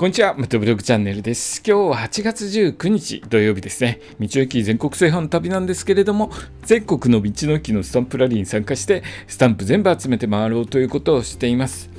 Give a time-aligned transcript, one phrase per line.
[0.00, 1.62] こんにちは、ムトブログチャンネルです。
[1.62, 4.00] 今日は8月19日土曜日ですね。
[4.18, 6.30] 道の駅全国制覇の旅なんですけれども、
[6.62, 11.90] 全国の道の駅のスタンプラリーに参加して、スタンプ全部集めて回ろうということをしています。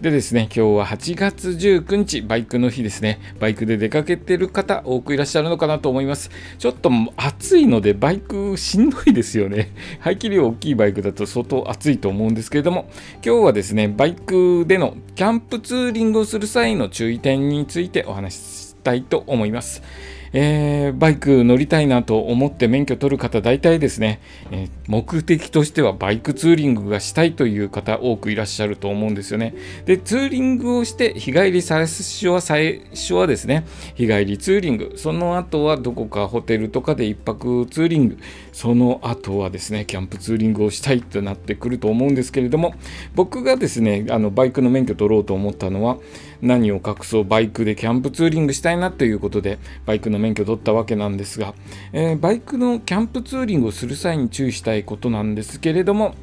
[0.00, 3.18] でですね、今日は8月19日、バイクの日ですね。
[3.40, 6.30] バイクで出かけてる方、多くいらっしゃるのかなと思います。
[6.58, 9.72] ちょっと暑いので、バイクしんどいですよね。
[9.98, 12.88] 排気量大きいバイクだと相当暑いと思うんですけれども、
[13.26, 19.82] 今日はですね、バイクでのキャンプツーリングをする際の注意点についてお話ししたいと思います。
[20.32, 29.54] えー、バイク乗りたいなと思って免許取る方、大体ですね、えー、目的としてはバイクツーリングがしたいという方、多くいらっしゃると思うんですよね。
[29.86, 38.18] で、ツーリングをして日帰り最初は最初はですね、日帰りツーリング、その後はどこかホテルとかで1泊ツーリング、
[38.52, 42.74] その後はですね、キャンプツーリングをしたいとなってくると思うんですけれども、
[43.14, 45.98] 僕がですね、あのバイクの免許取ろうと思ったのは、
[46.42, 51.54] 何を隠そうバイクでキャンプツーリングしたいなということでバイクの免許を取ったわけなんですが、
[51.92, 56.14] えー、バイクのキャンプツーリングをする際に注意したいことなんですけれども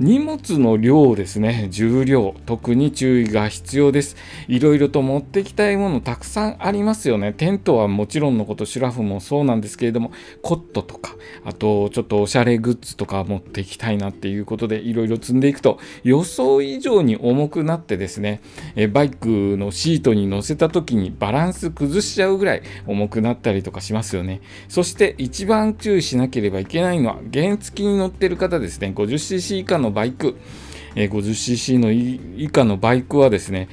[0.00, 4.14] 荷物の量ですね、重量、特に注意が必要です。
[4.46, 7.32] いろいろと持ってきたいものたくさんありますよね。
[7.32, 18.40] テントはもちろんのこと、シュラフもそうなんですけれども、コットとか、あとちょっとおしゃれグッズとか持ってきたいなっていうことで、いろいろ積んでいくと、予想以上に重くなってですね、
[18.76, 24.42] えバイクのシートに乗せた時にバランス崩しちゃうぐらい重くなったりとかしますよね。
[24.68, 30.36] そして一番注意しなければいけないのは、原付に乗ってる方ですね、50cc 以下ののバイク、
[30.94, 33.68] え、50cc の以下のバイクはですね、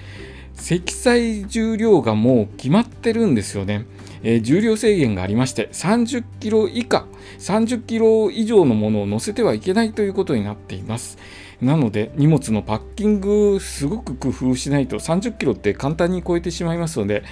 [0.53, 3.85] 積載重量がもう決まってるんですよね。
[4.27, 7.05] えー、重量制限がありまして30キロ以下
[7.37, 11.19] 30キロ以上のものを乗せてはいけないということになっています
[11.61, 17.23] なので荷物のパッキングすごく工夫しないと30キロって簡単に超えてしまいますので、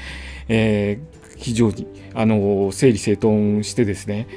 [0.48, 4.28] えー、非常にあの整理整頓してですね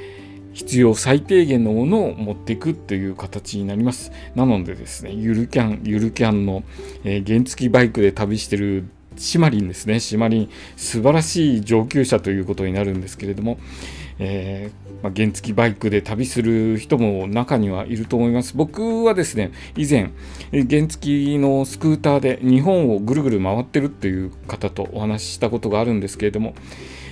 [0.57, 4.11] 必要最低限のものを持っていくという形になります。
[4.33, 6.63] なのでですね、ゆるキャン、ゆるキャンの、
[7.03, 8.85] えー、原付バイクで旅してる
[9.17, 13.59] シマリンですね、シマリン、素晴らしい上級者ということになるんですけれども、
[14.17, 18.57] えー、まあ、原付バイクで旅する人も中にはいると思います。
[18.57, 20.09] 僕はですね、以前、
[20.51, 26.55] 原付のスクーターで日本をぐるぐる回ってるっていう方とお話ししたことがあるんですけれども、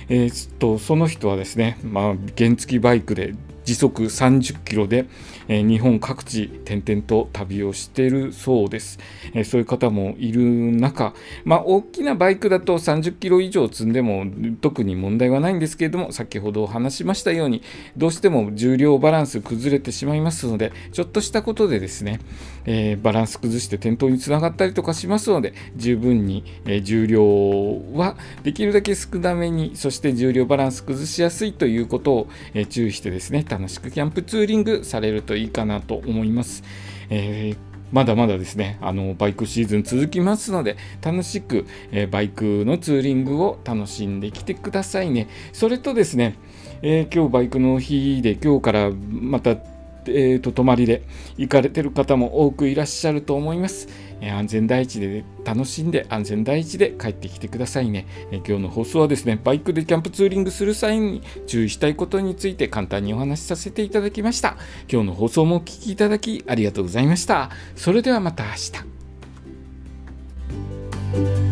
[0.08, 3.34] えー、とその人はですね、まあ、原付バイクで
[3.66, 5.06] 時速30キロで、
[5.48, 8.98] え、日本各地転々と旅をしているそうです、
[9.34, 10.40] え、そういう方もいる
[10.72, 14.24] 中、まあ、大きなバイクだと30キロ以上積んでも
[14.60, 17.62] 特に問題はないんですけれども先ほど話しましたように
[17.96, 22.20] どうしても重量バランス崩れてしまいますのでちょっとしたことでですね、
[22.64, 27.22] えー、バランス崩して転倒につながったりとかしますので十分に、え重量
[27.94, 36.62] はできるだけ少なめにそして重量バランス崩しやすいということを、え注意してですね楽しくキャンプツーリングされるといいかなと思います。
[37.08, 45.28] えーまだまだですね、あのバイクシーズン続きますので、楽しく、えー、バイクのツーリングを楽しんできてくださいね。
[45.52, 46.34] それとですね、
[46.82, 49.56] えー、今日バイクの日で、今日からまた
[50.08, 51.02] えーと、泊まりで
[51.36, 53.88] 行かれてる方も多くいらっしゃると思います。
[54.20, 64.56] えー、安全第一で楽しんで安全第一で帰ってきてくださいね、えー、今日の放送はですね、バイクでキャンプツーリングする際に注意したいことについて簡単にお話しさせていただきました。
[64.90, 67.50] 今日の放送もお聴きいただきありがとうございました。
[67.74, 68.50] それではまた明
[71.34, 71.45] 日。